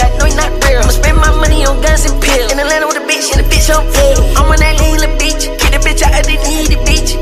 [0.00, 0.82] I know you not real.
[0.82, 2.50] I'ma spend my money on guns and pills.
[2.50, 4.18] In Atlanta with a bitch, and the bitch on bed.
[4.34, 5.46] I'm on that lean little bitch.
[5.60, 7.14] Get the bitch out of the need the bitch.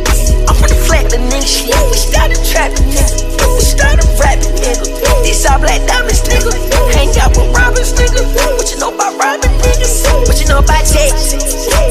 [0.48, 1.76] I'm from the flat, the nigga shit.
[1.92, 3.28] We started trapping, nigga.
[3.52, 4.88] We started rapping, nigga.
[5.20, 6.52] These all black diamonds, nigga.
[6.96, 8.24] Hang out with robbers, nigga.
[8.56, 10.08] What you know about robbing niggas?
[10.24, 11.36] What you know about checks?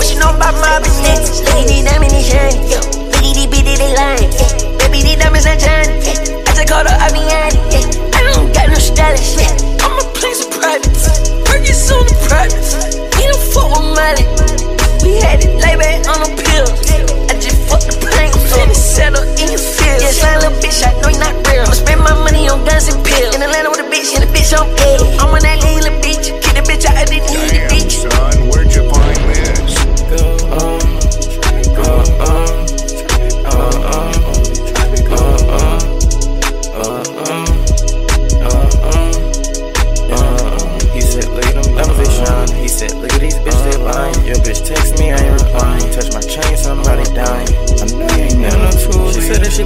[0.01, 1.45] What you know about mobbing niggas?
[1.45, 2.57] Look at these diamonds, they shine.
[2.57, 4.31] Look at these bitches, they lying.
[4.81, 5.93] Baby, these diamonds, they shine.
[6.41, 7.59] I just called her Aviani.
[8.17, 9.37] I don't got no stylish.
[9.37, 9.60] I'm
[11.91, 12.75] on the privates.
[13.17, 14.25] We don't fuck with Molly.
[15.03, 16.90] We had it lay back on the pills.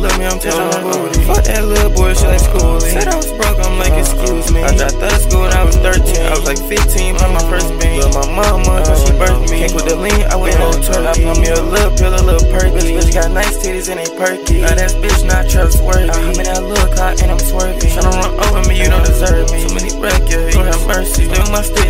[0.05, 1.25] Love me, I'm telling her booty.
[1.25, 2.79] Fuck that little boy, she like school.
[2.79, 4.61] Said I was broke, I'm like, excuse me.
[4.61, 6.05] I dropped out of school when I was 13.
[6.21, 8.01] I was like 15, on my first bean.
[8.01, 9.65] Love my mama, cause she birthed me.
[9.65, 11.25] Can't with the lean, I went whole turkey.
[11.25, 12.93] I me a little pill, a little perky.
[12.93, 14.61] Bitch got nice titties and they perky.
[14.61, 16.09] Now that bitch not trustworthy.
[16.09, 17.81] I'm in that little car and I'm swerving.
[17.81, 19.65] Tryna run over me, you don't deserve me.
[19.65, 21.25] Too many records, you don't have mercy.
[21.25, 21.84] Live my stick,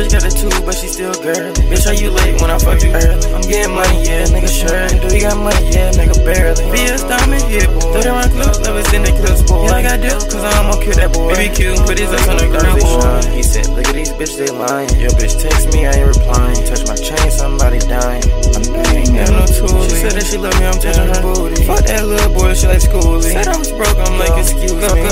[0.00, 1.52] bitch got a two, but she still girly.
[1.68, 3.20] Bitch, how you late when I fuck you early?
[3.36, 4.96] I'm getting money, yeah, nigga, surely.
[4.96, 5.60] Do you got money?
[5.68, 6.64] Yeah, nigga, barely.
[6.72, 8.00] Be a diamond, yeah, boy.
[8.00, 9.68] Throw around clips, love us in the clips, boy.
[9.68, 11.34] Yeah, I got deals, cause I'm gonna kill that boy.
[11.36, 13.36] Baby Q, put his ass on the ground, boy.
[13.36, 14.88] He said, look at these bitches, they lying.
[14.96, 16.56] Your bitch text me, I ain't replying.
[16.64, 18.24] Touch my chain, somebody dying.
[18.56, 19.12] I'm dying.
[19.12, 19.92] got no tools.
[19.92, 21.60] She said that she love me, I'm touching her booty.
[21.68, 23.36] Fuck that little boy, she like schoolie.
[23.36, 25.04] Said I was broke, I'm like, excuse me.